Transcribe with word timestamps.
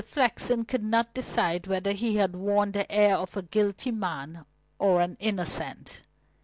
Flexen 0.03 0.65
could 0.65 0.83
not 0.83 1.13
decide 1.13 1.67
whether 1.67 1.91
he 1.91 2.15
had 2.15 2.35
worn 2.35 2.71
the 2.71 2.91
air 2.91 3.15
of 3.17 3.37
a 3.37 3.43
guilty 3.43 3.91
man 3.91 4.45
or 4.79 4.99
an 4.99 5.15
innocent. 5.19 6.01